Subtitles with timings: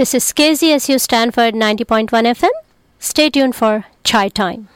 [0.00, 2.48] This is KZSU Stanford 90.1 FM.
[3.00, 4.68] Stay tuned for Chai Time.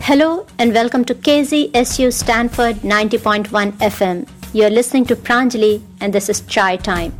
[0.00, 4.28] Hello and welcome to KZSU Stanford 90.1 FM.
[4.52, 7.14] You're listening to Pranjali and this is Chai Time.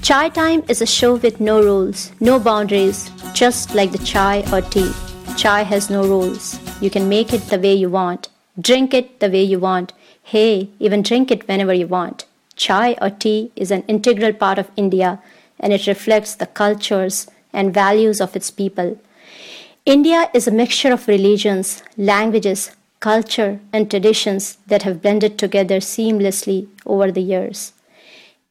[0.00, 4.62] Chai Time is a show with no rules, no boundaries, just like the chai or
[4.62, 4.90] tea.
[5.36, 6.61] Chai has no rules.
[6.82, 8.28] You can make it the way you want,
[8.60, 9.92] drink it the way you want.
[10.24, 12.24] Hey, even drink it whenever you want.
[12.56, 15.20] Chai or tea is an integral part of India
[15.60, 18.98] and it reflects the cultures and values of its people.
[19.86, 26.66] India is a mixture of religions, languages, culture, and traditions that have blended together seamlessly
[26.84, 27.74] over the years.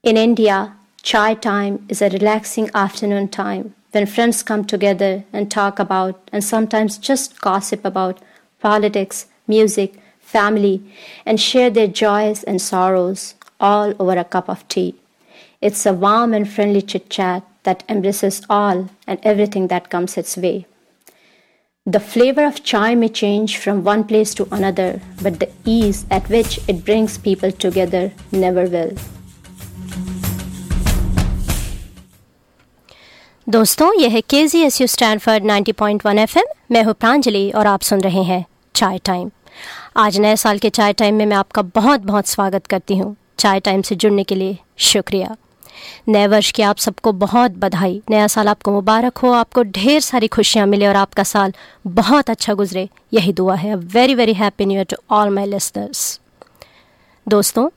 [0.04, 5.80] In India, chai time is a relaxing afternoon time when friends come together and talk
[5.80, 8.20] about and sometimes just gossip about
[8.60, 10.82] politics, music, family,
[11.26, 14.96] and share their joys and sorrows all over a cup of tea.
[15.60, 20.38] It's a warm and friendly chit chat that embraces all and everything that comes its
[20.38, 20.66] way.
[21.86, 26.30] The flavor of chai may change from one place to another, but the ease at
[26.30, 28.96] which it brings people together never will.
[33.48, 36.94] दोस्तों, यह है K Z S U Stanford ninety point one F M मैं हूँ
[36.94, 39.32] प्रांजलि और आप सुन रहे हैं चाय टाइम।
[39.98, 43.60] आज नए साल के चाय टाइम में मैं आपका बहुत बहुत स्वागत करती हूँ। चाय
[43.60, 45.36] टाइम से जुड़ने के लिए शुक्रिया।
[46.08, 50.28] नए वर्ष की आप सबको बहुत बधाई। नया साल आपको मुबारक हो, आपको ढेर सारी
[50.28, 51.54] खुशियाँ मिले और आपका साल
[51.88, 56.20] बहुत अच्छा गुजरे। यही दुआ है। Very very happy new year to all my listeners
[57.32, 57.70] दोस्तों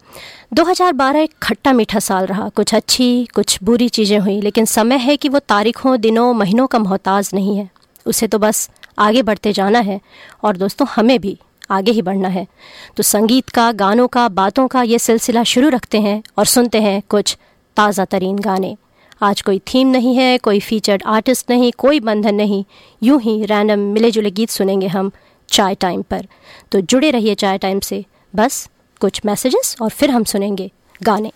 [0.54, 5.16] 2012 एक खट्टा मीठा साल रहा। कुछ अच्छी, कुछ बुरी चीज़ें हुई, लेकिन समय है
[5.16, 7.68] कि वो तारीखों, दिनों, महीनों का मोहताज नहीं है।
[8.06, 10.00] उसे तो बस आगे बढ़ते जाना है
[10.44, 11.38] और दोस्तों, हमें भी
[11.70, 12.46] आगे ही बढ़ना है।
[12.96, 17.02] तो संगीत का, गानों का, बातों का ये सिलसिला शुरू रखते हैं और सुनते हैं
[17.08, 17.36] कुछ
[17.76, 18.76] ताज़ा तरीन गाने।
[19.22, 22.64] आज कोई थीम नहीं है, कोई फीचर्ड आर्टिस्ट नहीं, कोई बंधन नहीं।
[23.02, 25.10] यूँ ही रैंडम मिले जुले गीत सुनेंगे हम
[25.48, 26.26] चाय टाइम पर।
[26.72, 28.04] तो जुड़े रहिए चाय टाइम से।
[28.36, 28.68] बस
[29.04, 30.70] कुछ मैसेजेस और फिर हम सुनेंगे
[31.02, 31.30] गाने।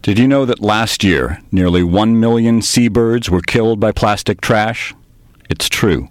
[0.01, 4.95] Did you know that last year nearly 1 million seabirds were killed by plastic trash?
[5.47, 6.09] It's true.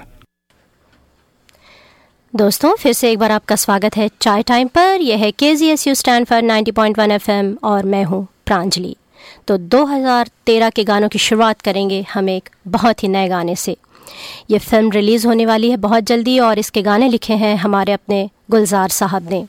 [2.35, 5.67] दोस्तों, फिर से एक बार आपका स्वागत है चाय टाइम पर। यह है K Z
[5.67, 8.95] S U stand for ninety point one F M और मैं हूँ प्रांजलि।
[9.47, 13.77] तो 2013 के गानों की शुरुआत करेंगे हम एक बहुत ही नए गाने से।
[14.49, 18.29] ये फ़िल्म रिलीज़ होने वाली है बहुत जल्दी और इसके गाने लिखे हैं हमारे अपने
[18.51, 19.47] गुलजार साहब ने।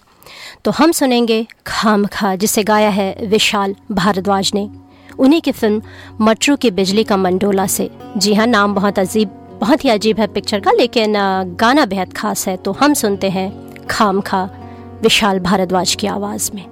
[0.64, 5.82] तो हम सुनेंगे खाम खा जिसे गाया है विशाल भारद्वाज ने। उन्हीं की फ़िल्म
[6.20, 9.28] मटरू की बिजली का मंडोला से। जी हाँ नाम बहुत अजीब,
[9.60, 11.14] बहुत ही अजीब है पिक्चर का, लेकिन
[11.60, 13.50] गाना बेहद खास है तो हम सुनते हैं
[13.86, 14.48] खाम खा
[15.02, 16.64] विशाल भारद्वाज की आवाज़ में।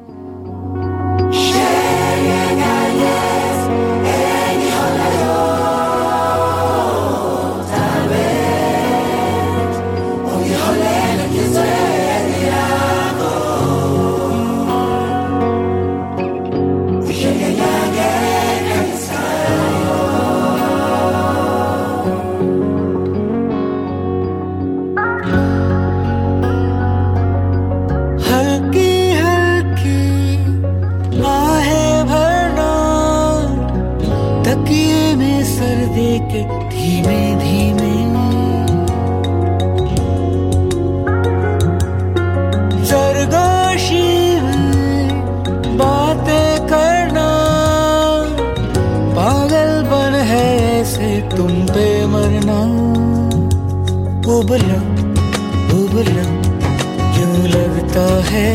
[58.31, 58.51] है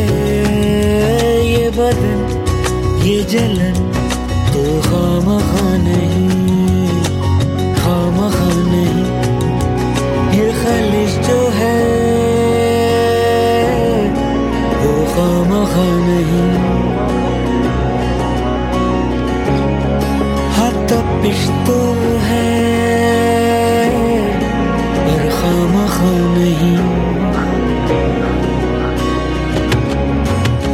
[1.46, 3.85] ये बदन ये जलन।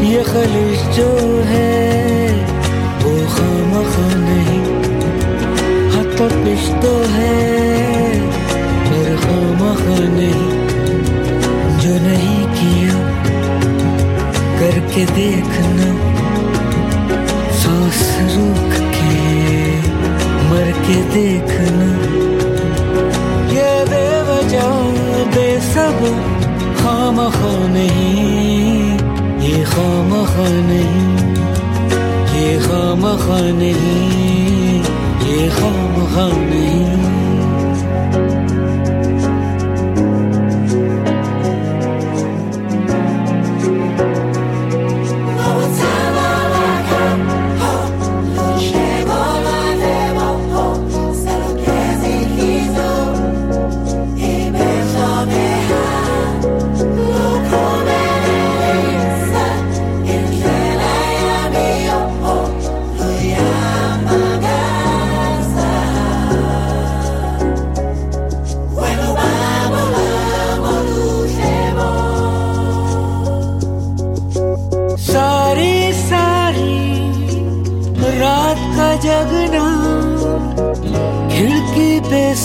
[0.03, 1.09] ये खलिश जो
[1.45, 2.33] है,
[3.03, 4.63] वो खाम नहीं।
[5.91, 8.21] हाँ तपिश तो है,
[8.85, 9.63] पर खाम
[9.99, 10.63] नहीं।
[11.79, 12.99] जो नहीं किया,
[14.61, 16.13] करके देखना।
[17.53, 19.77] सांस रुक के
[20.49, 21.91] मर के देखना।
[23.53, 24.71] ये बेवजह
[25.31, 25.99] बेसब
[26.77, 27.31] खाम
[27.67, 28.82] नहीं।
[29.43, 31.07] ये खाम खा नहीं
[32.35, 34.83] ये खाम खा नहीं
[35.27, 37.22] ये खाम खा नहीं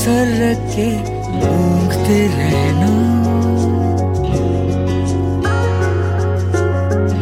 [0.07, 0.86] सर रख के
[1.31, 2.92] भूखते रहना।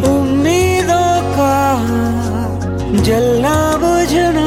[0.10, 1.56] उम्मीदों का
[3.04, 4.46] जलना बुझना।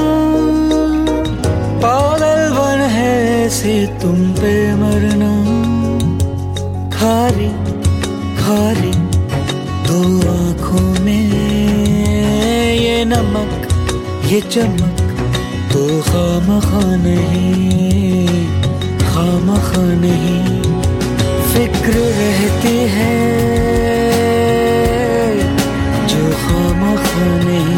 [1.83, 5.33] पागल बन है से तुम पे मरना।
[6.91, 7.51] खारी
[8.37, 8.95] खारी
[9.89, 10.01] दो
[10.31, 11.25] आँखों में।
[12.75, 13.69] ये नमक,
[14.25, 14.88] ये चमक
[16.09, 18.29] खाम खा नहीं
[19.01, 20.61] खाम खा नहीं,
[21.51, 23.17] फ़िक्र रहती है
[26.13, 27.77] जो खाम खा नहीं।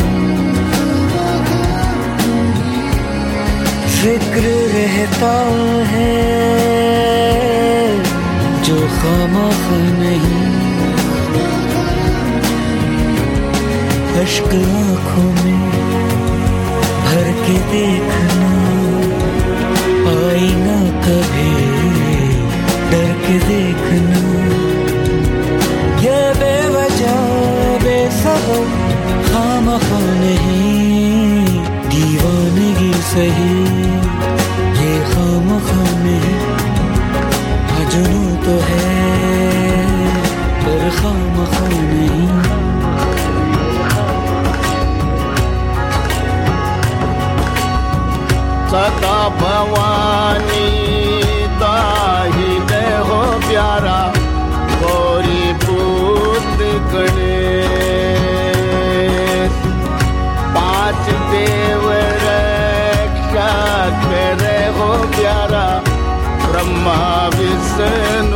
[3.97, 5.35] फ़िक्र रहता
[5.93, 6.15] है
[8.65, 10.49] जो खाम खा नहीं।
[14.23, 15.90] अश्क आँखों में
[17.51, 18.51] के देखना।
[20.11, 21.53] आईना कभी
[22.91, 24.21] डर के देखना।
[26.03, 27.19] ये बेवजह
[27.85, 28.69] बेसबब
[29.27, 31.45] खाम खा नहीं,
[31.89, 33.59] दीवानगी सही।
[34.81, 36.39] ये खाम खा नहीं
[37.91, 38.87] जुनू तो है,
[40.63, 42.50] पर खाम खा नहीं।
[48.71, 50.69] सदा भवानी,
[51.61, 53.99] ताही दे हो प्यारा,
[54.83, 56.59] गौरी पूत
[56.93, 57.17] गणेश
[60.55, 61.85] पाँच देव
[62.27, 63.51] रक्षा
[64.05, 65.67] करे हो प्यारा,
[66.47, 67.01] ब्रह्मा,
[67.37, 68.30] विष्णु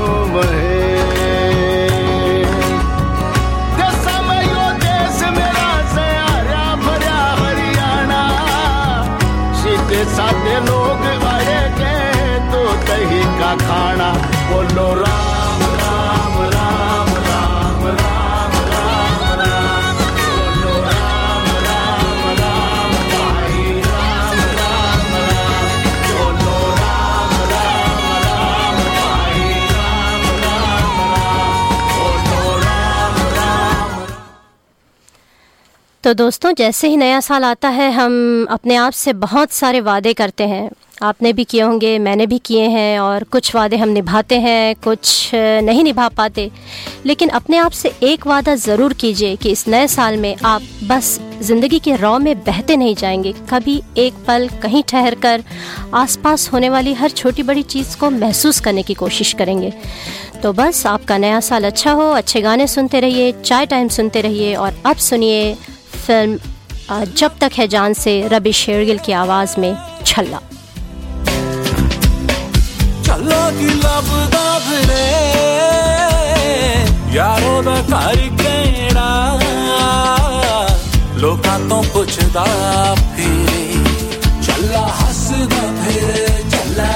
[13.58, 14.12] खाना
[14.50, 16.14] बोलो राम राम
[36.04, 40.12] तो दोस्तों जैसे ही नया साल आता है हम अपने आप से बहुत सारे वादे
[40.14, 40.68] करते हैं
[41.03, 45.31] आपने भी किए होंगे, मैंने भी किए हैं और कुछ वादे हम निभाते हैं, कुछ
[45.35, 46.51] नहीं निभा पाते।
[47.07, 51.19] लेकिन अपने आप से एक वादा ज़रूर कीजिए कि इस नए साल में आप बस
[51.43, 55.45] ज़िंदगी के रॉ में बहते नहीं जाएँगे। कभी एक पल कहीं ठहर कर
[55.95, 59.73] आसपास होने वाली हर छोटी बड़ी चीज़ को महसूस करने की कोशिश करेंगे।
[60.43, 64.55] तो बस आपका नया साल अच्छा हो, अच्छे गाने सुनते रहिए, चाय टाइम सुनते रहिए
[64.55, 65.55] और अब सुनिए
[66.07, 70.41] फ़िल्म जब तक है जान से रबी शेरगिल की आवाज़ में छल्ला।
[73.13, 75.06] चल ਚੱਲੋ ਕੀ ਲੱਭਦਾ ਫਿਰੇ
[77.13, 79.39] ਯਾਰੋ ਦਾ ਘਰ ਕਿਹੜਾ
[81.15, 82.46] ਲੋਕਾਂ ਤੋਂ ਪੁੱਛਦਾ
[83.15, 83.74] ਫਿਰੇ
[84.41, 86.88] ਚੱਲਾ ਹੱਸਦਾ ਫਿਰੇ ਚੱਲਾ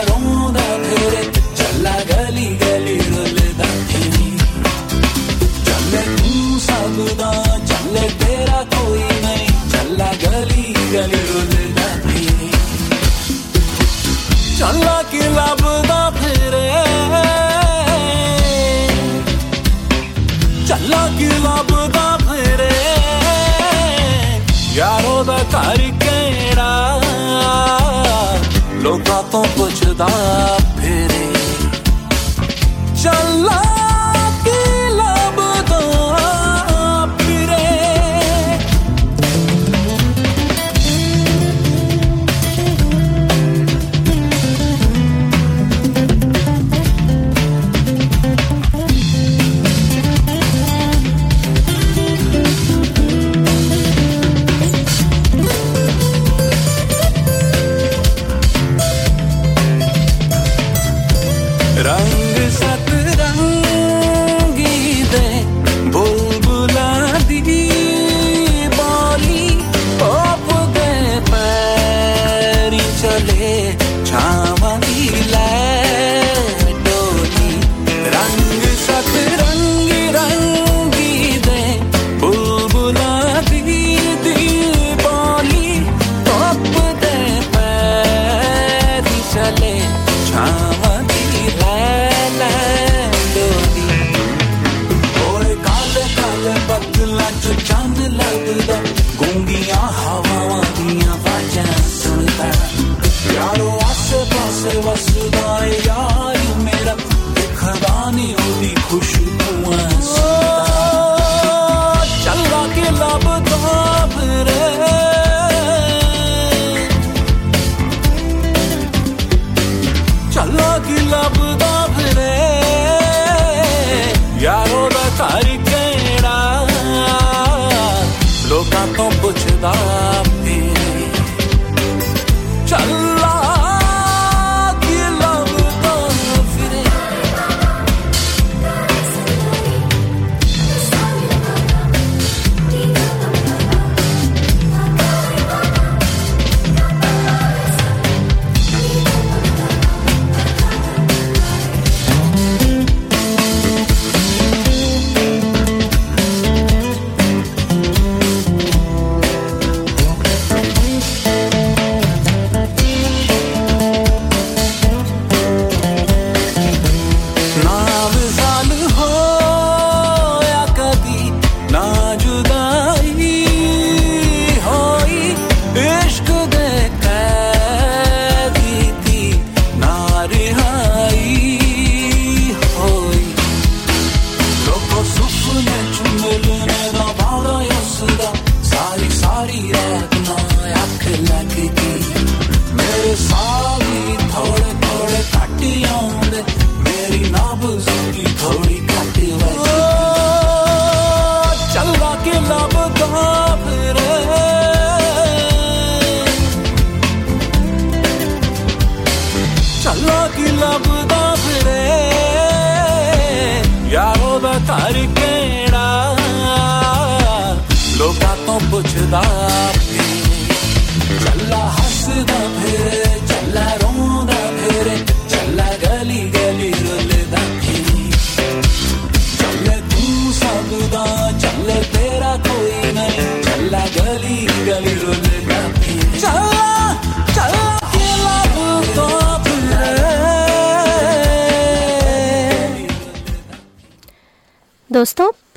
[30.00, 30.77] up.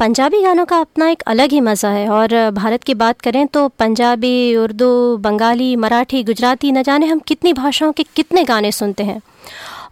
[0.01, 3.67] पंजाबी गानों का अपना एक अलग ही मज़ा है। और भारत की बात करें तो
[3.79, 9.19] पंजाबी, उर्दू, बंगाली, मराठी, गुजराती, न जाने हम कितनी भाषाओं के कितने गाने सुनते हैं।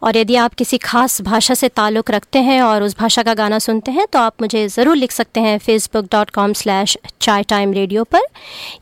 [0.02, 3.58] और यदि आप किसी खास भाषा से ताल्लुक़ रखते हैं और उस भाषा का गाना
[3.58, 7.72] सुनते हैं तो आप मुझे ज़रूर लिख सकते हैं Facebook dot com slash chai time
[7.72, 8.22] radio पर,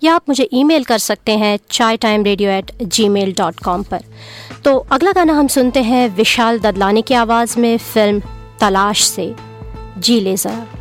[0.03, 2.73] या आप मुझे ईमेल कर सकते हैं chai time radio at
[3.11, 4.05] Gmail dot com पर।
[4.65, 8.23] तो अगला गाना हम सुनते हैं विशाल ददलानी की आवाज़ में, फ़िल्म
[8.61, 9.33] तलाश से।
[9.99, 10.78] जी ले ज़रा।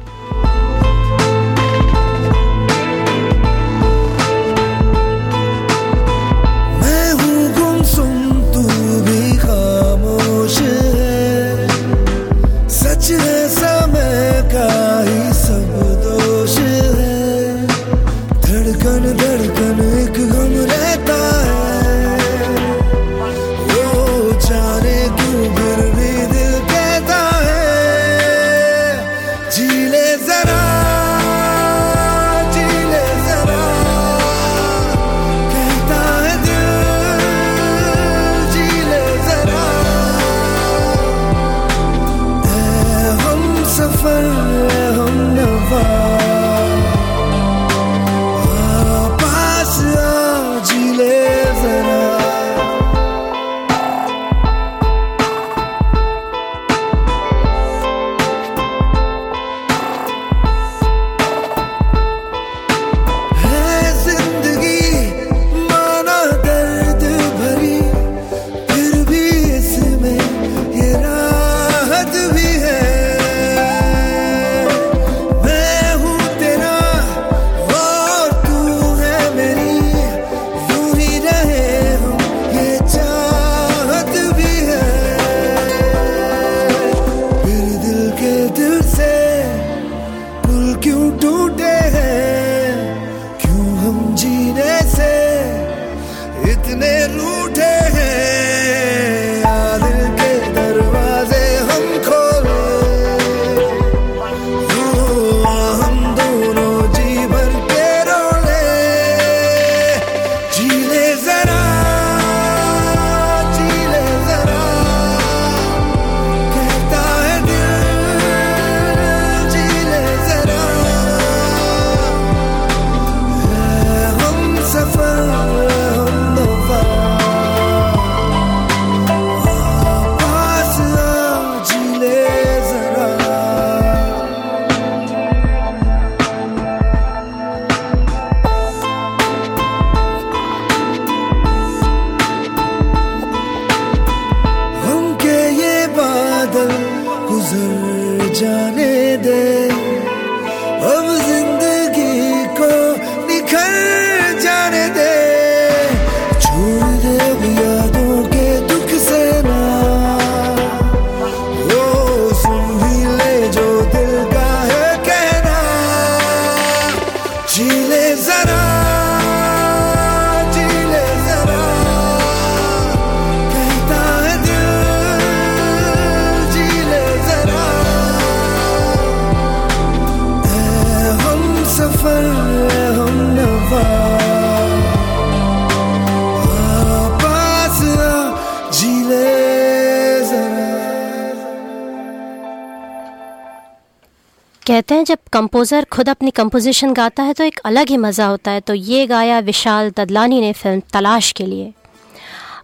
[195.37, 199.05] कंपोज़र खुद अपनी कंपोजिशन गाता है तो एक अलग ही मज़ा होता है। तो ये
[199.07, 201.73] गाया विशाल ददलानी ने फ़िल्म तलाश के लिए।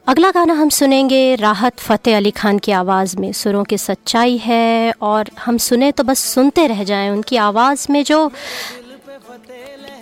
[0.08, 4.94] अगला गाना हम सुनेंगे राहत फ़तेह अली खान की आवाज़ में। सुरों की सच्चाई है
[5.02, 8.20] और हम सुने तो बस सुनते रह जाएँ उनकी आवाज़ में जो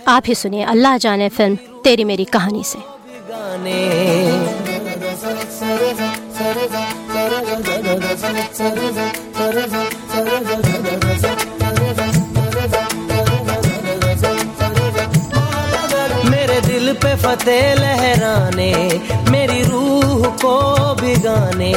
[0.08, 2.80] आप ही सुनिए। अल्लाह जाने फ़िल्म तेरी मेरी कहानी से।
[16.62, 18.74] दिल पे फतेह लहराने,
[19.32, 20.56] मेरी रूह को
[21.02, 21.74] भिगाने,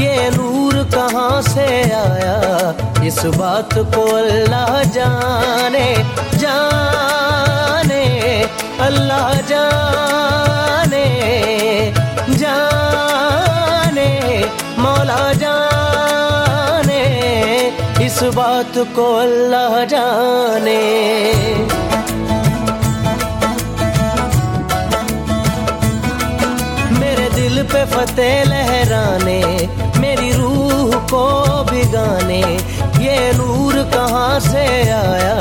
[0.00, 2.36] ये नूर कहाँ से आया?
[3.06, 5.88] इस बात को अल्लाह जाने
[6.36, 8.04] जाने,
[8.86, 11.06] अल्लाह जाने
[12.40, 14.10] जाने,
[14.78, 17.02] मौला जाने,
[18.06, 20.80] इस बात को अल्लाह जाने।
[27.72, 29.40] पे फतेह लहराने,
[30.00, 31.24] मेरी रूह को
[31.64, 32.42] भिगाने
[33.04, 35.36] ये नूर कहाँ से आया?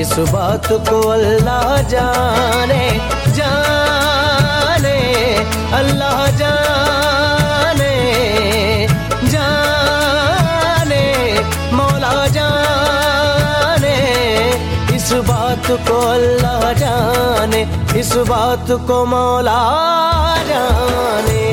[0.00, 2.84] इस बात को अल्लाह जाने
[3.36, 4.98] जाने।
[5.74, 7.94] अल्लाह जाने
[9.32, 11.04] जाने।
[11.72, 13.96] मौला जाने।
[14.96, 17.62] इस बात को अल्लाह जाने,
[18.00, 19.60] इस बात को मौला
[20.48, 21.43] जाने।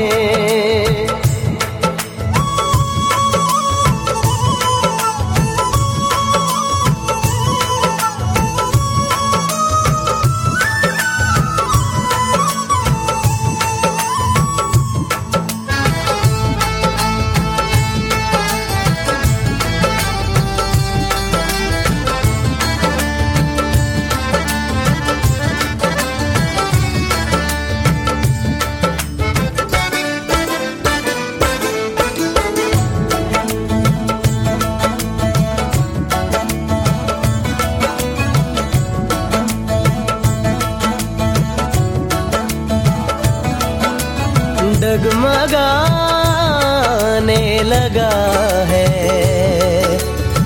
[45.51, 48.11] जगमगाने लगा
[48.67, 49.99] है।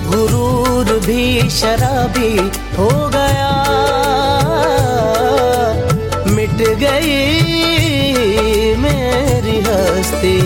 [0.08, 3.54] गुरूर भी, शराबी हो गया।
[6.28, 10.41] मिट गई मेरी हस्ती।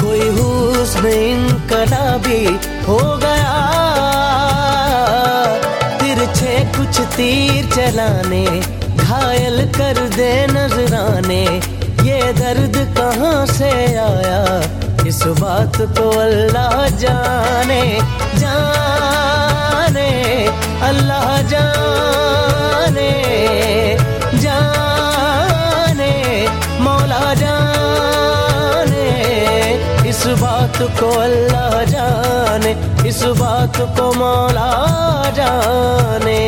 [0.00, 3.60] कोई हुस्न इनकलाबी हो गया।
[5.98, 8.62] तिरछे कुछ तीर चलाने,
[8.96, 11.73] घायल कर दे नजराने।
[12.24, 14.40] ये दर्द कहाँ से आया?
[15.06, 17.82] इस बात को अल्लाह जाने
[18.40, 20.10] जाने,
[20.88, 23.10] अल्लाह जाने
[24.44, 26.12] जाने,
[26.80, 29.06] मौला जाने।
[30.08, 32.72] इस बात को अल्लाह जाने,
[33.08, 34.72] इस बात को मौला
[35.36, 36.42] जाने।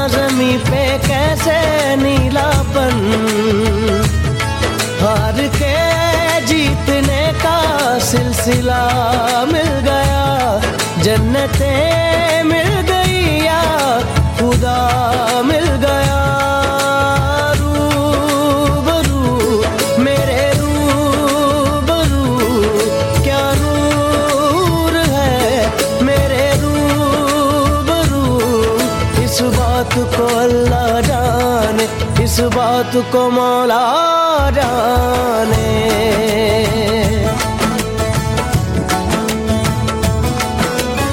[0.00, 2.96] वरना जमी पे कैसे नीलापन?
[5.00, 5.76] हार के
[6.46, 7.58] जीतने का
[8.10, 8.82] सिलसिला
[9.52, 10.24] मिल गया
[11.04, 12.79] जन्नतें मिल
[32.50, 33.80] बात को मौला
[34.50, 35.70] जाने।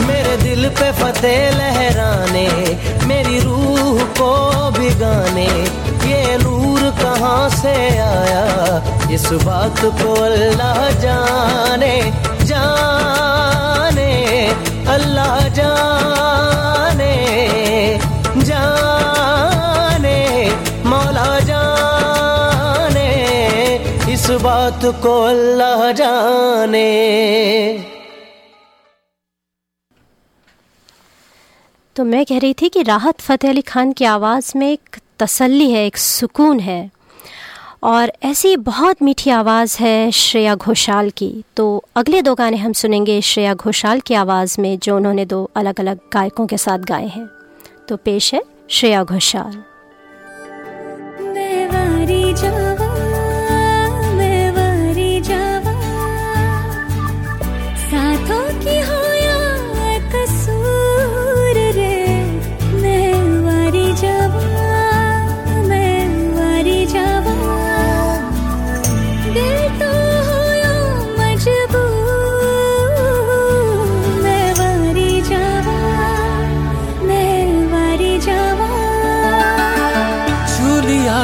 [0.08, 2.48] मेरे दिल पे फतेह लहराने,
[3.08, 4.32] मेरी रूह को
[4.80, 5.50] भिगाने
[6.08, 8.46] ये नूर कहाँ से आया?
[9.12, 11.96] इस बात को अल्लाह जाने
[12.44, 14.14] जाने।
[14.88, 15.97] अल्लाह जाने।
[24.28, 26.84] इस बात को अल्लाह जाने।
[31.96, 35.72] तो मैं कह रही थी कि राहत फ़तेह अली खान की आवाज़ में एक तसल्ली
[35.72, 36.92] है एक सुकून है।
[37.84, 43.22] और ऐसी बहुत मीठी आवाज़ है श्रेया घोषाल की। तो अगले दो गाने हम सुनेंगे
[43.22, 47.30] श्रेया घोषाल की आवाज़ में जो उन्होंने दो अलग अलग गायकों के साथ गाए हैं।
[47.88, 49.64] तो पेश है श्रेया घोषाल।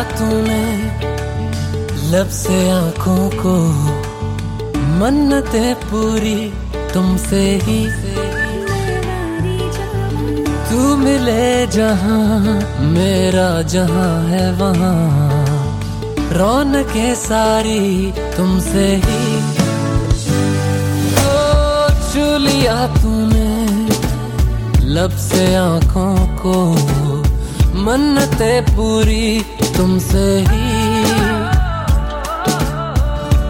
[0.03, 0.83] लिया तूने
[2.11, 3.69] लब से आँखों को।
[4.77, 6.53] मन्नतें पूरी
[6.93, 7.87] तुमसे ही।
[10.69, 12.39] तू मिले जहाँ,
[12.81, 15.45] मेरा जहाँ है वहाँ।
[16.31, 19.37] रौनकें सारी तुमसे ही।
[21.13, 23.65] ओ, छू लिया तूने,
[24.85, 26.77] लब से आँखों को।
[27.83, 29.45] मन्नतें पूरी
[29.77, 31.03] तुमसे ही।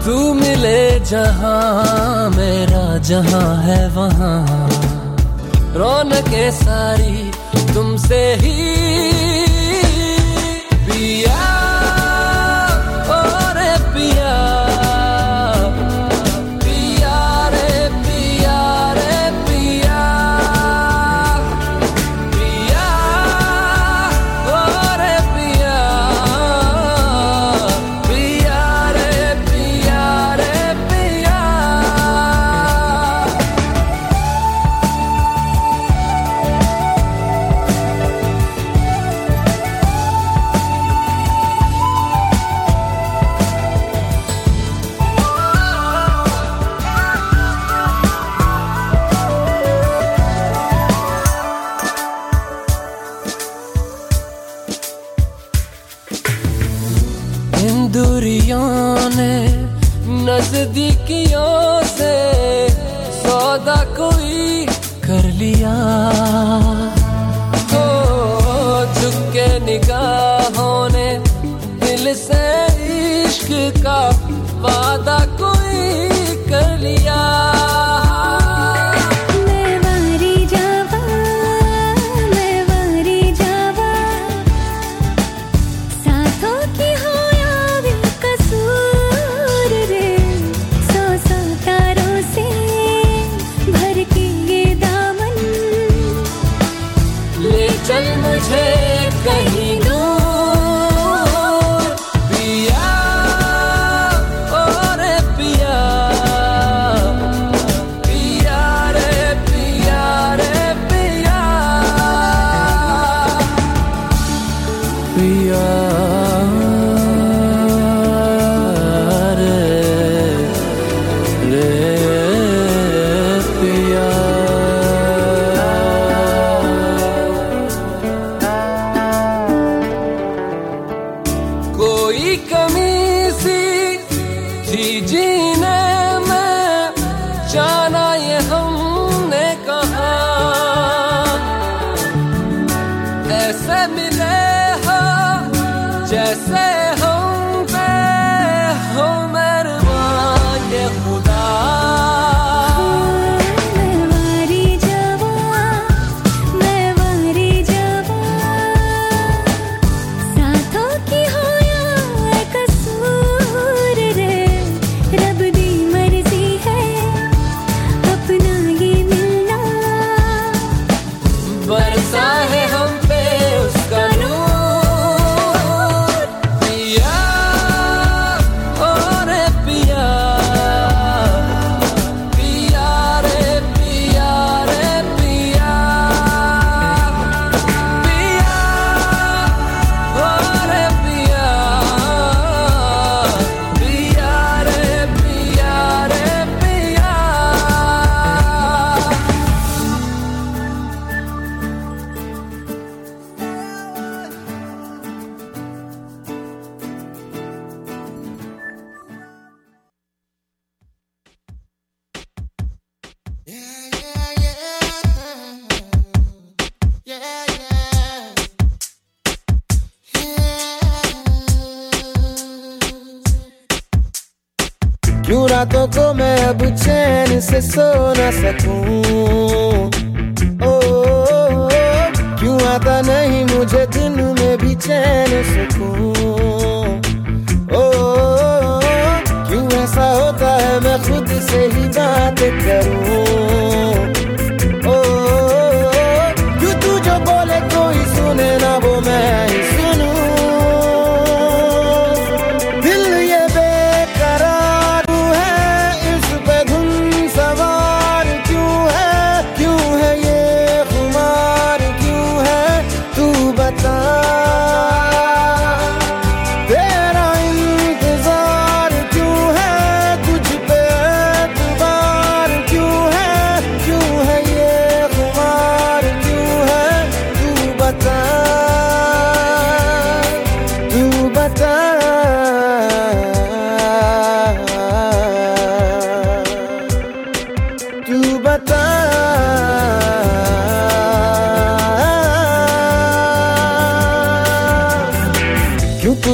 [0.04, 4.68] तू मिले जहाँ, मेरा जहाँ है वहाँ।
[5.74, 7.30] रौनकें सारी
[7.74, 9.23] तुमसे ही।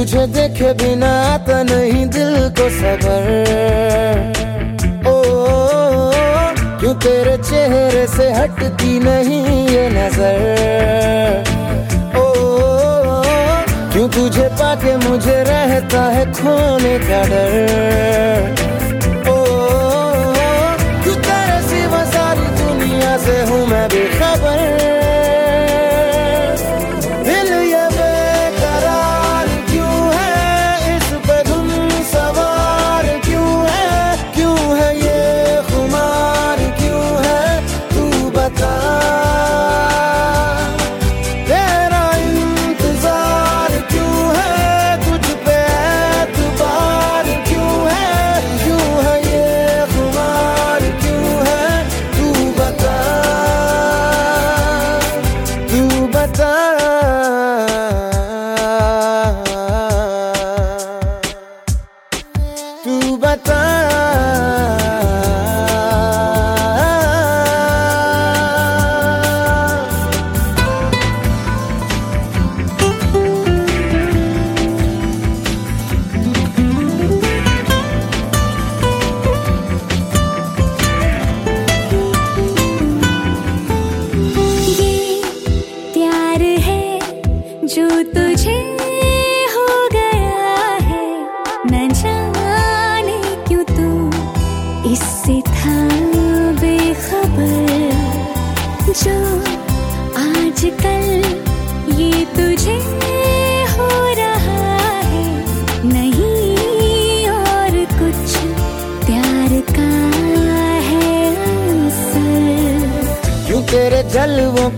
[0.01, 3.25] तुझे देखे बिना तो नहीं दिल को सबर।
[5.07, 11.43] ओ, ओ, ओ क्यों तेरे चेहरे से हटती नहीं ये नज़र?
[12.17, 12.25] ओ, ओ
[13.93, 18.90] क्यों तुझे पाके मुझे रहता है खोने का डर?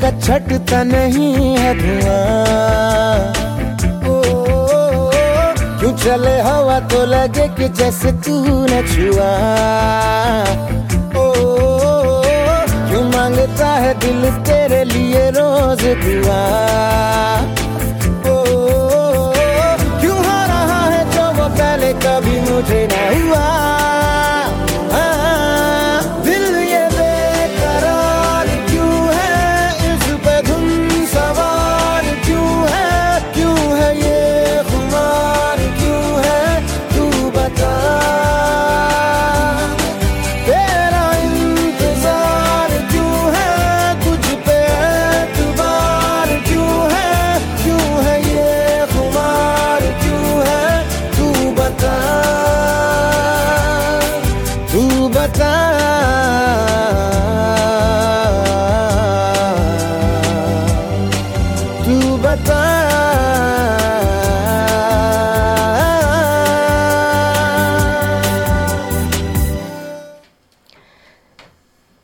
[0.02, 3.34] का छटता नहीं है धुआँ।
[5.80, 9.32] क्यों चले हवा तो लगे कि जैसे तूने छुआ।
[11.18, 11.26] ओ,
[12.88, 16.42] क्यों माँगता है दिल तेरे लिए रोज दुआ।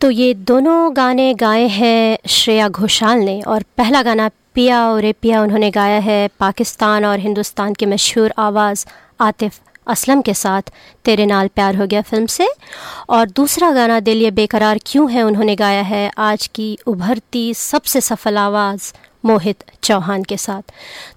[0.10, 5.42] तो ये दोनों गाने गाए हैं श्रेया घोषाल ने और पहला गाना पिया और पिया
[5.42, 8.86] उन्होंने गाया है पाकिस्तान और हिंदुस्तान के मशहूर आवाज़
[9.22, 10.62] आतिफ असलम के साथ,
[11.06, 12.48] तेरे नाल प्यार हो गया फ़िल्म से।
[13.10, 18.02] और दूसरा गाना दिल ये बेकरार क्यों है उन्होंने गाया है आज की उभरती सबसे
[18.02, 18.92] सफल आवाज़
[19.26, 20.72] मोहित चौहान के साथ।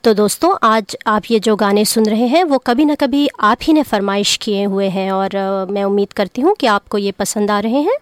[0.04, 3.58] तो दोस्तों, आज आप ये जो गाने सुन रहे हैं, वो कभी ना कभी आप
[3.62, 5.36] ही ने फरमाइश किए हुए हैं और
[5.70, 7.96] मैं उम्मीद करती हूँ कि आपको ये पसंद आ रहे हैं।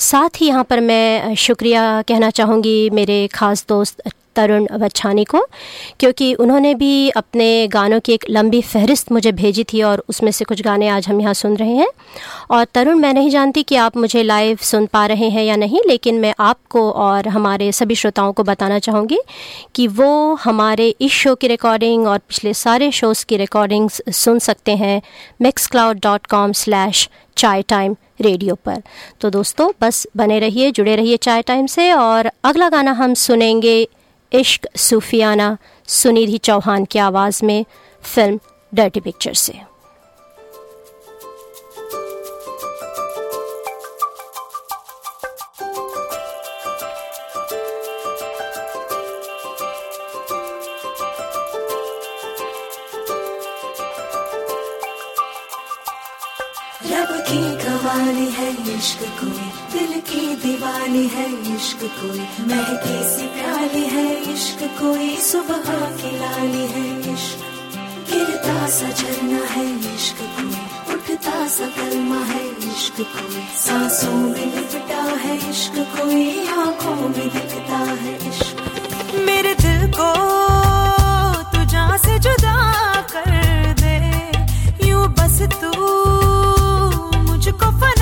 [0.00, 4.02] साथ ही यहाँ पर मैं शुक्रिया कहना चाहूँगी मेरे ख़ास दोस्त
[4.36, 5.40] तरुण वच्छानी को,
[6.00, 10.44] क्योंकि उन्होंने भी अपने गानों की एक लंबी फहरिस्त मुझे भेजी थी और उसमें से
[10.44, 11.88] कुछ गाने आज हम यहाँ सुन रहे हैं।
[12.50, 15.80] और तरुण, मैं नहीं जानती कि आप मुझे लाइव सुन पा रहे हैं या नहीं,
[15.88, 19.18] लेकिन मैं आपको और हमारे सभी श्रोताओं को बताना चाहूँगी
[19.74, 24.76] कि वो हमारे इस शो की रिकॉर्डिंग और पिछले सारे शोज़ की रिकॉर्डिंग्स सुन सकते
[24.76, 25.00] हैं
[25.66, 28.82] Mixcloud dot com slash chai time radio पर।
[29.20, 33.88] तो दोस्तों, बस बने रहिए, जुड़े रहिए चाय टाइम से और अगला गाना हम सुनेंगे
[34.32, 35.56] इश्क सूफियाना,
[35.88, 37.64] सुनिधि चौहान की आवाज़ में,
[38.02, 38.40] फ़िल्म
[38.74, 39.71] डर्टी पिक्चर से।
[58.02, 64.62] कवाली है इश्क कोई, दिल की दीवानी है इश्क कोई, महकी सी प्याली है इश्क
[64.78, 65.68] कोई, सुबह
[66.00, 67.44] की लाली है इश्क।
[68.10, 70.50] गिरता सा झरना है इश्क कोई,
[70.94, 72.42] उठता सा कलमा है
[72.72, 79.90] इश्क कोई, सांसों में लिपटा है इश्क कोई, आँखों में दिखता है इश्क। मेरे दिल
[79.98, 80.12] को
[81.54, 82.58] तू जहाँ से जुदा
[83.14, 85.70] कर दे, यूँ बस तू
[87.52, 88.01] to go find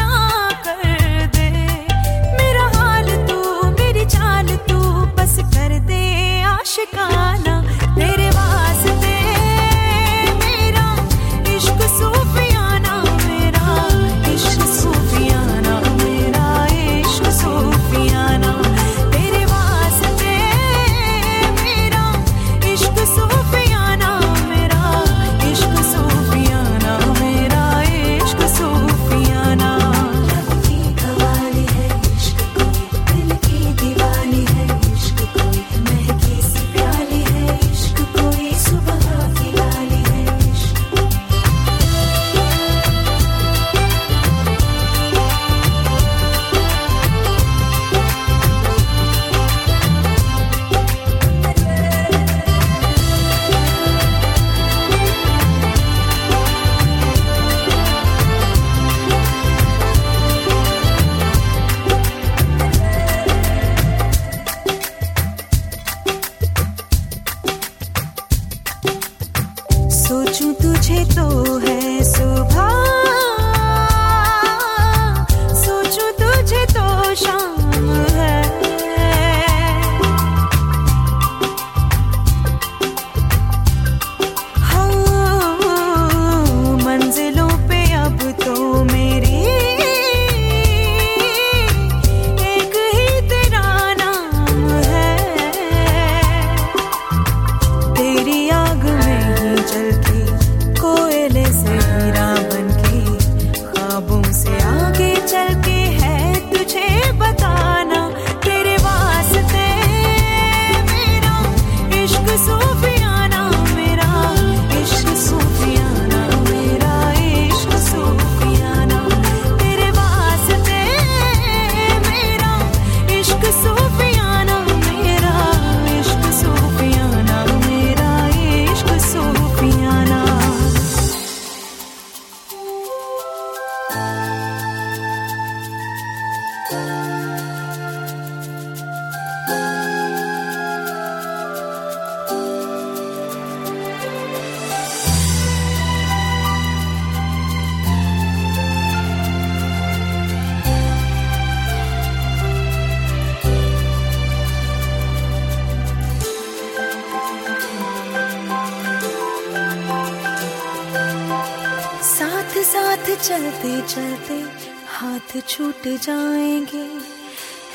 [163.30, 164.44] चलते चलते
[164.86, 166.88] हाथ छूट जाएँगे।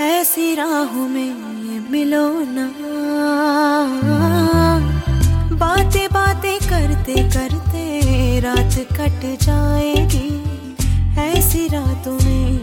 [0.04, 2.68] ऐसी राहों में मिलो ना।
[5.56, 8.02] बातें बातें करते करते
[8.40, 10.44] रात कट जाएगी।
[11.20, 12.55] ऐसी रातों में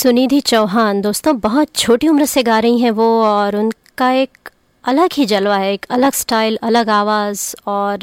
[0.00, 4.48] सुनिधि चौहान, दोस्तों, बहुत छोटी उम्र से गा रही हैं वो और उनका एक
[4.84, 7.98] अलग ही जलवा है, एक अलग स्टाइल, अलग आवाज़ और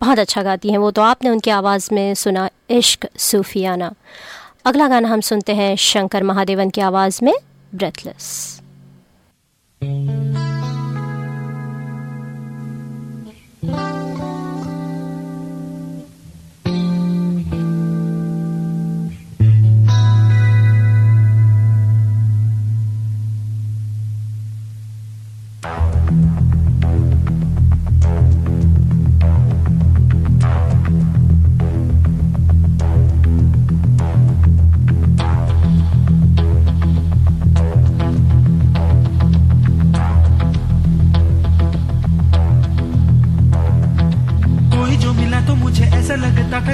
[0.00, 3.92] बहुत अच्छा गाती हैं वो। तो आपने उनकी आवाज़ में सुना इश्क सूफियाना।
[4.64, 7.34] अगला गाना हम सुनते हैं शंकर महादेवन की आवाज़ में
[7.74, 8.60] ब्रेथलेस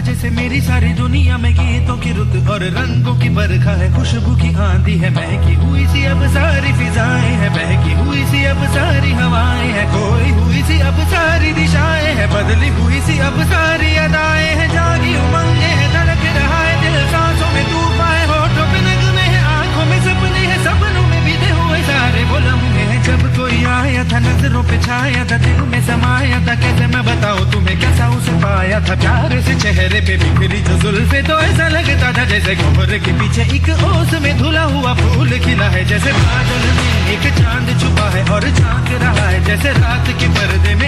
[0.04, 4.34] वजह से मेरी सारी दुनिया में गीतों की रुत और रंगों की बरखा है, खुशबू
[4.36, 9.12] की आंधी है, महकी हुई सी अब सारी फिजाएँ है, महकी हुई सी अब सारी
[9.16, 14.52] हवाएँ है कोई हुई सी अब सारी दिशाएँ है, बदली हुई सी अब सारी अदाएँ
[14.60, 15.63] है, जागी उमंग
[24.10, 28.32] था नज़रों पे छाया था, दिल में समाया था। कैसे मैं बताऊँ तुम्हें कैसा उसे
[28.42, 28.94] पाया था?
[29.02, 33.42] प्यार से चेहरे पे बिखरी जो जुल्फे तो ऐसा लगता था जैसे घोर के पीछे
[33.56, 38.22] एक ओस में धुला हुआ फूल खिला है। जैसे बादल में एक चाँद छुपा है
[38.34, 40.83] और झाँक रहा है, जैसे रात के पर्दे में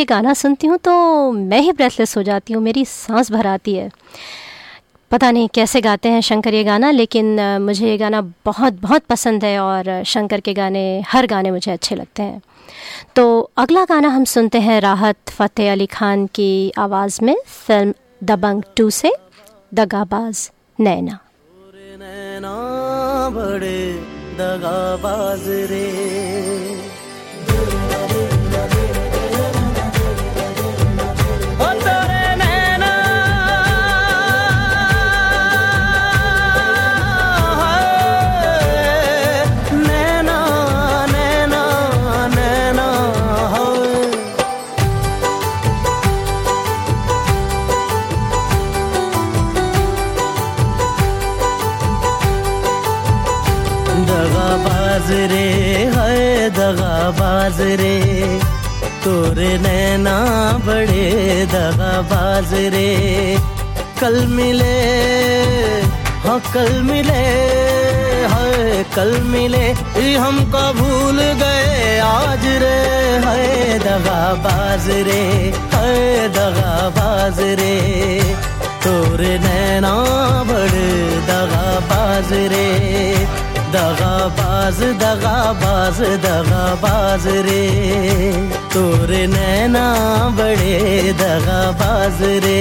[0.00, 0.92] ये गाना सुनती हूँ तो
[1.32, 3.90] मैं ही ब्रेथलेस हो जाती हूँ, मेरी सांस भर आती है।
[5.10, 9.44] पता नहीं कैसे गाते हैं शंकर ये गाना, लेकिन मुझे ये गाना बहुत बहुत पसंद
[9.44, 12.40] है और शंकर के गाने, हर गाने मुझे अच्छे लगते हैं।
[13.16, 17.94] तो अगला गाना हम सुनते हैं राहत फ़तेह अली खान की आवाज़ में, फ़िल्म
[18.24, 19.12] दबंग टू से,
[19.74, 21.18] दगाबाज नैना।
[22.00, 22.56] नैना
[23.30, 23.80] बड़े
[24.38, 26.89] दगाबाज रे।
[59.04, 60.16] तोरे नैना
[60.66, 61.04] बड़े
[61.52, 62.90] दगाबाज रे।
[64.00, 64.76] कल मिले
[66.24, 67.22] हाँ कल मिले
[68.32, 69.64] है कल मिले।
[70.16, 72.76] हमको भूल गए आज रे
[73.24, 75.22] है दगाबाज रे
[75.74, 77.76] है दगाबाज रे।
[78.84, 79.94] तोरे नैना
[80.50, 80.90] बड़े
[81.30, 82.68] दगाबाज रे।
[83.74, 87.64] दगाबाज दगाबाज दगाबाज रे।
[88.74, 89.86] तोरे नैना
[90.38, 92.60] बड़े दगा दगाबाज रे।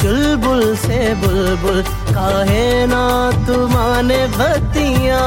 [0.00, 1.80] चुलबुल से बुलबुल,
[2.14, 3.04] काहे ना
[3.46, 5.20] तुमाने बतिया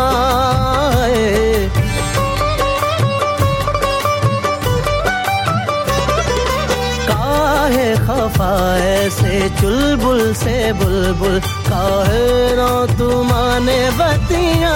[7.09, 8.51] काहे खफा
[8.87, 14.75] ऐसे चुलबुल से बुलबुल, काहे ना तुमाने बतिया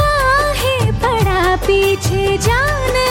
[0.00, 3.09] काहे पड़ा पीछे जाने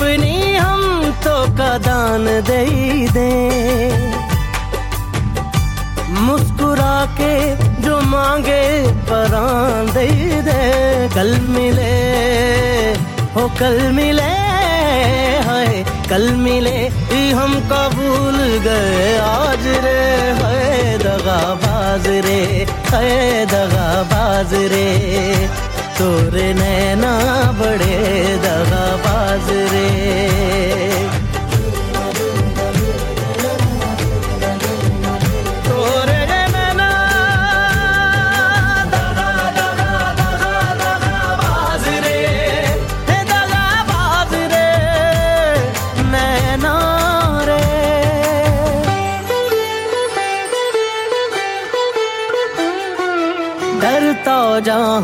[0.00, 0.82] अपनी हम
[1.24, 2.60] तो कदान दे
[3.12, 3.32] दे।
[6.20, 7.34] मुस्कुरा के
[7.82, 8.62] जो मांगे
[9.10, 10.06] परान दे
[10.40, 10.62] दे।
[11.14, 11.92] कल मिले,
[13.34, 14.32] हो कल मिले
[15.48, 16.78] है कल मिले
[17.32, 20.00] हम कबूल गए। आज रे
[20.40, 22.40] है दगाबाज रे
[22.92, 24.88] है दगाबाज रे।
[26.00, 27.12] तोरे नैना
[27.60, 27.96] बड़े
[28.44, 31.19] दगाबाज रे।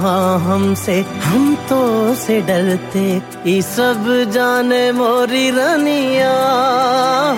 [0.06, 6.34] जहाँ हमसे, हम तो से डरते। ये सब जाने मोरी रनिया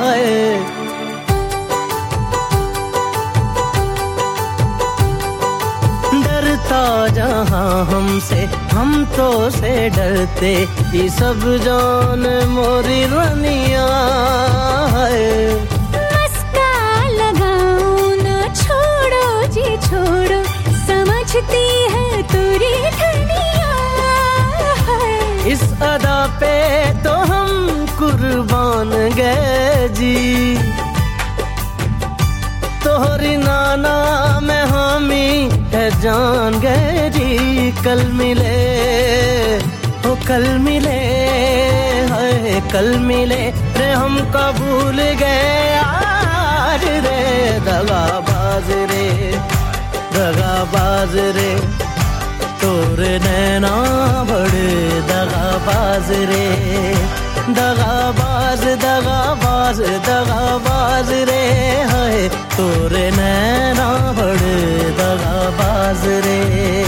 [0.01, 0.79] है।
[7.09, 10.53] जहाँ हमसे, हम तो से डरते।
[10.99, 13.89] ये सब जान मोरी रनिया
[14.97, 15.78] है।
[26.41, 26.55] पे
[27.05, 27.51] तो हम
[27.99, 30.17] कुर्बान गए जी।
[32.85, 33.97] तोहरी नाना
[34.43, 35.29] में हामी
[35.75, 38.59] है जान गए जी, कल मिले
[40.05, 40.99] हो कल मिले
[42.13, 43.43] है कल मिले
[43.79, 47.19] रे, हम कबूल गए आज रे,
[47.67, 49.07] दगाबाज रे
[50.15, 51.51] दगाबाज रे।
[52.79, 53.71] तोरे नैना
[54.31, 54.69] बड़े
[55.11, 56.45] दगाबाज रे।
[57.57, 61.41] दगाबाज दगाबाज दगाबाज रे।
[61.91, 64.61] है तोरे नैना बड़े
[65.01, 66.88] दगाबाज रे।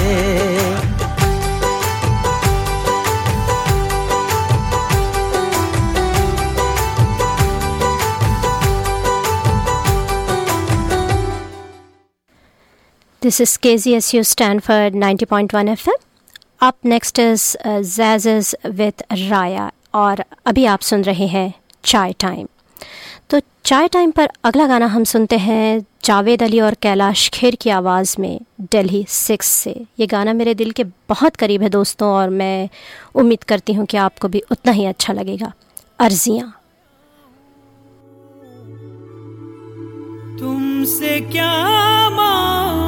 [13.30, 15.96] ज के जी This is KZSU Stanford 90.1 FM.
[16.62, 21.54] Up next is uh, is with Raya और अभी आप सुन रहे हैं
[21.84, 22.48] चाय टाइम।
[23.30, 27.70] तो चाय टाइम पर अगला गाना हम सुनते हैं जावेद अली और कैलाश खेर की
[27.70, 32.30] आवाज़ में दिल्ली सिक्स से। ये गाना मेरे दिल के बहुत करीब है दोस्तों और
[32.30, 32.68] मैं
[33.14, 35.52] उम्मीद करती हूँ कि आपको भी उतना ही अच्छा लगेगा।
[35.98, 36.56] अर्जियाँ।
[40.38, 42.79] तुमसे क्या मांग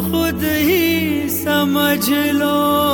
[0.00, 2.84] खुद ही समझ लो।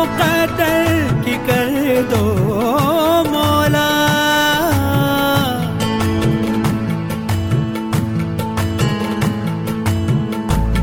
[0.00, 0.86] मुकदर
[1.24, 1.72] की कर
[2.10, 2.20] दो
[3.32, 3.88] मौला।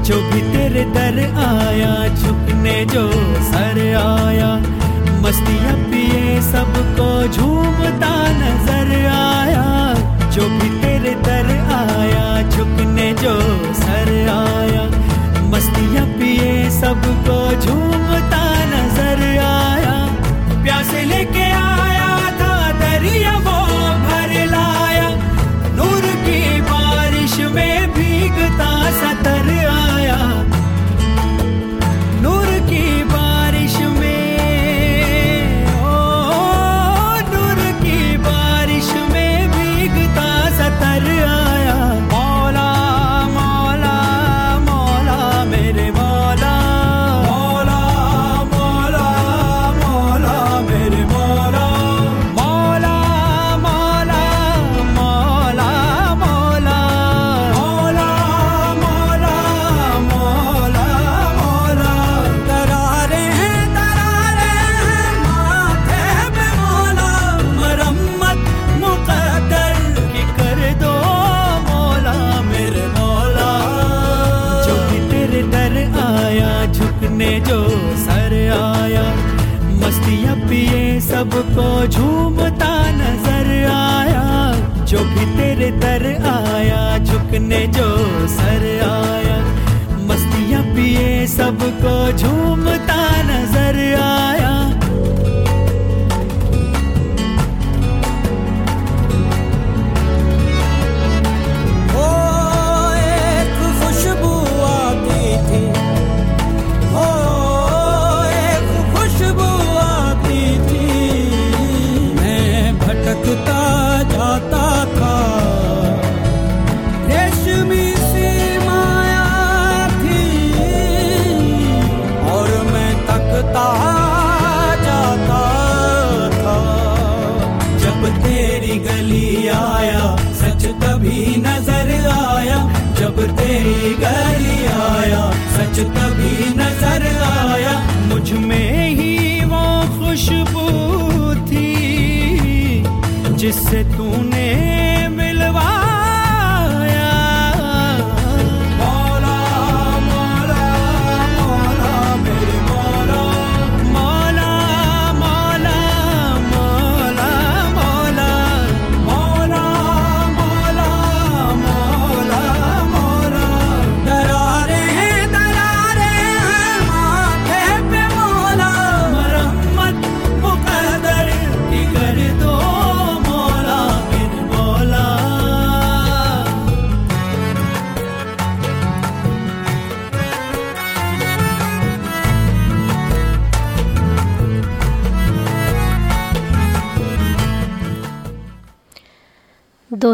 [0.07, 3.07] जो भी तेरे दर आया, झुकने जो
[3.49, 4.51] सर आया,
[5.25, 9.65] मस्तियाँ पिए, सबको झूमता नज़र आया।
[10.29, 11.49] जो भी तेरे दर
[11.81, 13.35] आया, झुकने जो
[13.81, 14.85] सर आया,
[15.49, 18.46] मस्तियाँ पिए, सबको झूमता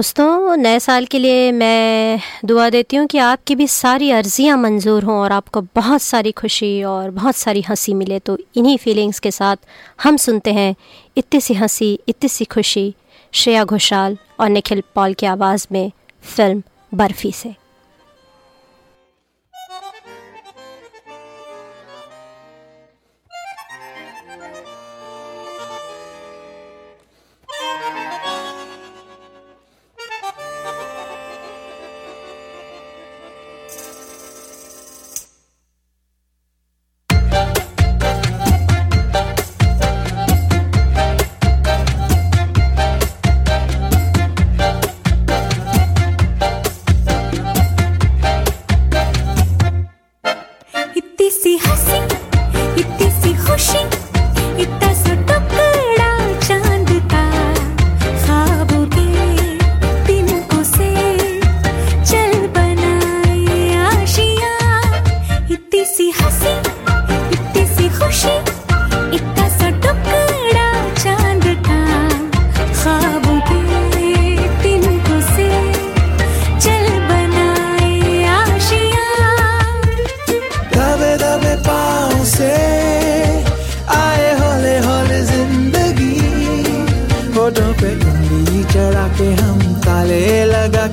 [0.03, 5.15] नए साल के लिए मैं दुआ देती हूँ कि आपकी भी सारी अर्जियाँ मंजूर हों
[5.15, 9.57] और आपको बहुत सारी खुशी और बहुत सारी हँसी मिले। तो इन्हीं फीलिंग्स के साथ
[10.03, 10.75] हम सुनते हैं
[11.17, 12.95] इतनी सी हँसी, इतनी सी खुशी,
[13.31, 15.91] श्रेया घोषाल और निखिल पॉल की आवाज़ में
[16.23, 17.62] फ़िल्म बर्फ़ी से।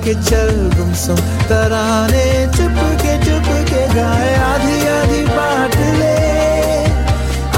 [0.05, 1.17] के चल गुमसुम
[1.49, 2.27] तराने
[2.57, 6.15] चुप के चुप के गाए आधी आधी बाट ले।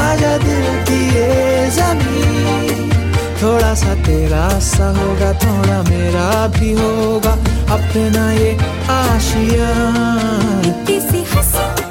[0.02, 2.90] आजा दिल की ये ज़मीन
[3.42, 7.32] थोड़ा सा तेरा सा होगा, थोड़ा मेरा भी होगा,
[7.76, 8.50] अपना ये
[8.96, 9.70] आशिया।
[10.86, 11.81] किसी हँसी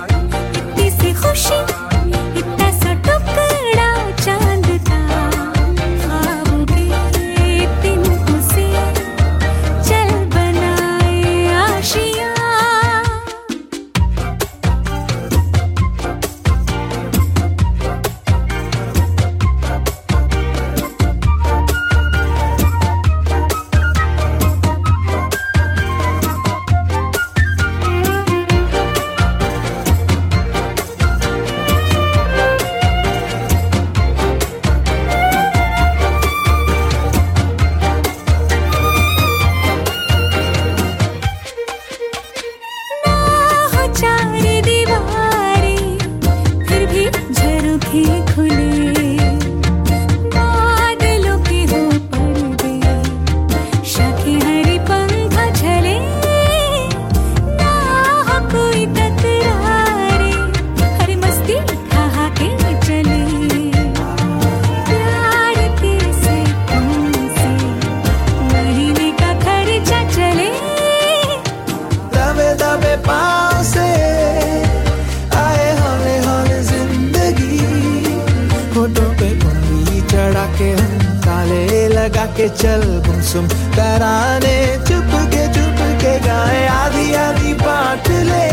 [82.42, 88.48] के चल गुमसुम तराने चुप के चुप के गाए, आधी आधी बात ले।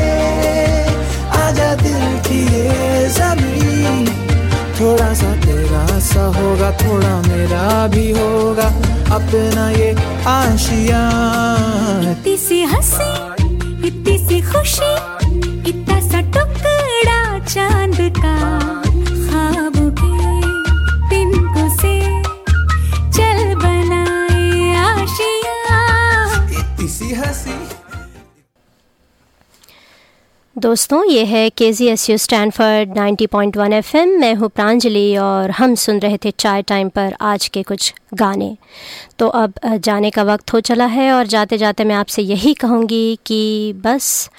[1.38, 4.04] आजा दिल की ये ज़मीन
[4.80, 8.68] थोड़ा सा तेरा सा होगा, थोड़ा मेरा भी होगा,
[9.16, 9.90] अपना ये
[10.28, 11.02] आशिया।
[12.12, 13.10] इतनी सी हँसी,
[13.88, 14.92] इतनी सी खुशी,
[15.70, 17.20] इतना सा टुकड़ा
[17.54, 17.87] चाँद
[30.58, 35.74] दोस्तों, ये है K Z S U Stanford 90.1 FM मैं हूँ प्रांजलि और हम
[35.74, 38.56] सुन रहे थे चाय टाइम पर आज के कुछ गाने।
[39.18, 43.18] तो अब जाने का वक्त हो चला है और जाते जाते मैं आपसे यही कहूँगी
[43.26, 44.30] कि बस,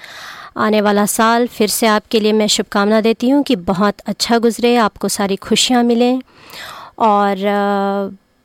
[0.56, 4.76] आने वाला साल फिर से आपके लिए मैं शुभकामना देती हूँ कि बहुत अच्छा गुजरे,
[4.76, 6.20] आपको सारी खुशियाँ मिलें।
[6.98, 7.36] और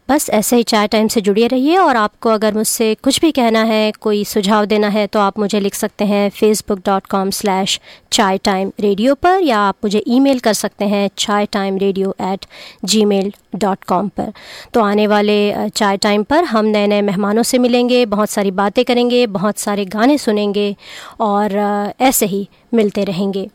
[0.09, 3.63] बस ऐसे ही चाय टाइम से जुड़े रहिए और आपको अगर मुझसे कुछ भी कहना
[3.63, 7.79] है, कोई सुझाव देना है तो आप मुझे लिख सकते हैं Facebook dot com slash
[8.11, 12.45] chai time radio पर या आप मुझे ईमेल कर सकते हैं chai time radio at
[13.05, 14.31] Gmail dot com पर।
[14.73, 18.83] तो आने वाले चाय टाइम पर हम नए नए मेहमानों से मिलेंगे, बहुत सारी बातें
[18.85, 20.75] करेंगे, बहुत सारे गाने सुनेंगे
[21.19, 21.57] और
[22.01, 23.49] ऐसे ही मिलते रहेंगे।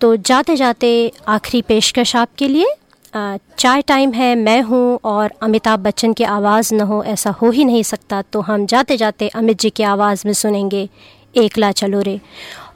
[0.00, 2.74] तो जाते जाते आखिरी पेशकश आपके लिए।
[3.14, 7.64] चाय टाइम है, मैं हूँ और अमिताभ बच्चन की आवाज़ न हो, ऐसा हो ही
[7.64, 10.88] नहीं सकता तो हम जाते जाते अमित जी की आवाज़ में सुनेंगे,
[11.36, 12.20] एकला चलो रे।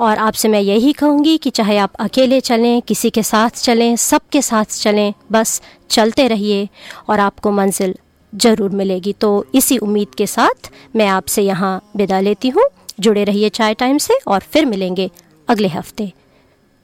[0.00, 4.42] और आपसे मैं यही कहूँगी कि चाहे आप अकेले चलें, किसी के साथ चलें, सबके
[4.42, 5.60] साथ चलें, बस
[5.90, 6.68] चलते रहिए
[7.08, 7.94] और आपको मंजिल
[8.32, 12.68] ज़रूर मिलेगी। तो इसी उम्मीद के साथ मैं आपसे यहाँ विदा लेती हूँ।
[13.00, 15.10] जुड़े रहिए चाय टाइम से और फिर मिलेंगे
[15.48, 16.12] अगले हफ़्ते,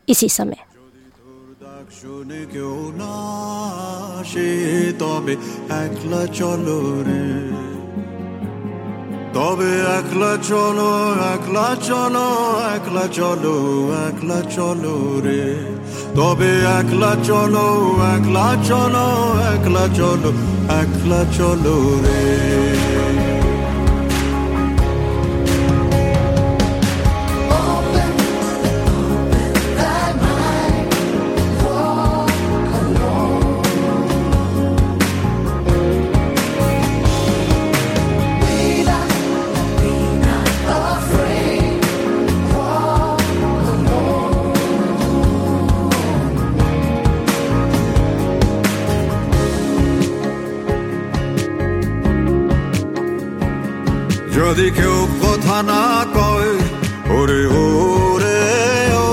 [0.08, 0.56] इसी समय।
[2.00, 3.14] শুনে কেউ না
[4.24, 4.48] সে
[4.98, 5.34] তবে
[5.84, 7.26] একলা চলো রে।
[9.34, 10.90] তবে একলা চলো
[11.32, 12.26] একলা চলো
[12.74, 13.56] একলা চলো
[14.08, 15.44] একলা চলো রে।
[16.16, 17.66] তবে একলা চলো
[18.14, 19.06] একলা চলো
[19.54, 20.30] একলা চলো
[20.80, 22.81] একলা চলো রে।
[54.52, 55.82] যদি কেউ কথা না
[56.14, 56.52] কয়,
[57.18, 58.42] ওরে ওরে,
[58.94, 59.06] ও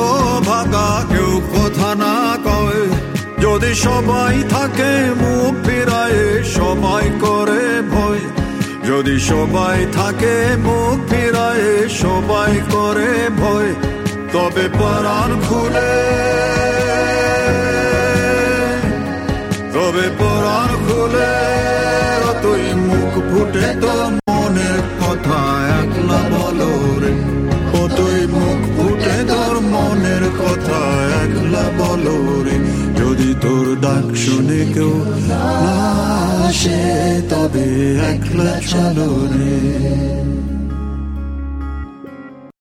[0.45, 2.15] ভাগা, কেউ কথা না
[2.45, 2.81] কয়।
[3.39, 8.21] যদি সবাই থাকে মুখ ফিরায়, সবাই করে ভয়।
[8.85, 13.69] যদি সবাই থাকে মুখ ফিরায়, সবাই করে ভয়।
[14.33, 15.91] তবে পরাণ খুলে
[32.45, 32.57] রে
[32.99, 34.93] যদি তোর ডাক শুনে কেউ
[35.29, 35.43] না
[36.47, 36.81] আসে
[37.29, 37.67] তবে
[38.11, 40.38] একলা চলো রে।